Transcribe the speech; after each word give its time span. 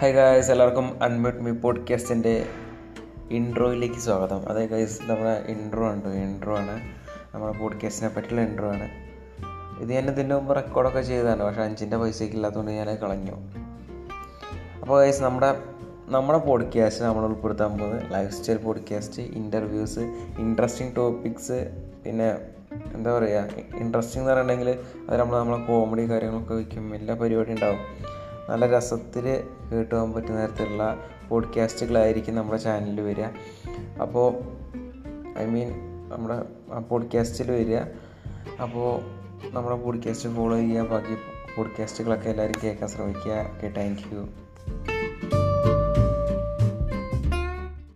Hi 0.00 0.12
guys 0.12 0.50
എല്ലാവർക്കും 0.50 1.02
unmute 1.02 1.40
me 1.40 1.50
പോഡ്കാസ്റ്റിന്റെ 1.50 2.46
ഇൻട്രോയിലേക്ക് 3.30 3.94
സ്വാഗതം. 3.94 4.48
അതേ 4.48 4.66
ഗൈസ് 4.66 5.02
നമ്മുടെ 5.02 5.44
ഇൻട്രോ 5.46 5.92
ഉണ്ട് 5.92 6.08
ഇൻട്രോ 6.08 6.58
ആണ്. 6.58 6.80
നമ്മുടെ 7.34 7.58
പോഡ്കാസ്റ്റിനെ 7.58 8.14
പറ്റിയുള്ള 8.14 8.40
ഇൻട്രോ 8.40 8.68
ആണ്. 8.68 8.88
ഇത് 9.80 9.92
ഞാൻ 9.92 10.10
ഇതിന്റെ 10.10 10.34
മുമ്പ് 10.34 10.54
റെക്കോർഡൊക്കെ 10.54 11.00
ചെയ്തതാണ്. 11.00 11.42
പക്ഷേ 11.42 11.62
അഞ്ചിന്റെ 11.62 11.96
പൈസയ്ക്ക് 11.96 12.36
ഇല്ലാത്തതുകൊണ്ട് 12.36 12.72
ഞാൻ 12.72 12.94
കളഞ്ഞു. 12.96 13.32
അപ്പോൾ 14.82 15.04
ഗൈസ് 15.04 15.22
നമ്മുടെ 15.22 15.62
നമ്മുടെ 16.06 16.38
പോഡ്കാസ്റ്റ് 16.38 17.04
നമ്മൾ 17.04 17.24
ഉൾപ്പെടുത്താൻ 17.24 17.78
പോകുന്നത് 17.78 18.12
life 18.12 18.34
style 18.34 18.56
podcast 18.56 19.22
interviews 19.22 20.00
interesting 20.38 20.96
topics 20.96 21.70
പിന്നെ 22.04 22.38
എന്താ 22.94 23.18
പറയുക 23.18 23.48
ഇൻട്രസ്റ്റിംഗ് 23.76 24.18
എന്ന് 24.18 24.32
പറയുന്നുണ്ടെങ്കിൽ 24.32 24.78
അത് 25.10 25.20
നമ്മൾ 25.20 25.38
നമ്മളെ 25.38 25.64
കോമഡി 25.64 26.10
കാര്യങ്ങളൊക്കെ 26.10 26.54
വയ്ക്കും. 26.54 26.94
എല്ലാ 26.94 27.14
പരിപാടി 27.14 27.50
ഉണ്ടാവും. 27.50 28.19
നല്ല 28.50 28.66
രസത്തിൽ 28.66 29.44
കേട്ട് 29.72 29.94
പോകാൻ 29.94 30.12
പറ്റുന്ന 30.12 30.42
തരത്തിലുള്ള 30.42 31.04
പോഡ്കാസ്റ്റുകളായിരിക്കും 31.28 32.34
നമ്മുടെ 32.34 32.58
ചാനലിൽ 32.58 33.00
വരിക. 33.00 33.24
അപ്പോൾ 34.02 34.34
ഐ 35.38 35.46
മീൻ 35.46 35.72
നമ്മുടെ 36.08 36.42
പോഡ്കാസ്റ്റിൽ 36.78 37.52
വരിക. 37.52 37.76
അപ്പോൾ 38.62 39.00
നമ്മുടെ 39.50 39.76
പോഡ്കാസ്റ്റ് 39.76 40.28
ഫോളോ 40.28 40.56
ചെയ്യുക. 40.56 40.82
ബാക്കി 40.82 41.16
പോഡ്കാസ്റ്റുകളൊക്കെ 41.56 42.30
എല്ലാവരും 42.30 42.60
കേൾക്കാൻ 42.64 42.88
ശ്രമിക്കുക. 42.88 43.32
Okay 43.32 43.68
thank 43.68 44.14
you 44.14 44.28